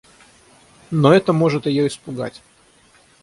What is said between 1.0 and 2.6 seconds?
это может её испугать.